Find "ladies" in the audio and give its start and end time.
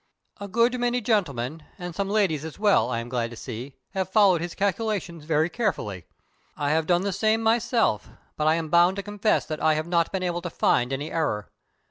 2.09-2.43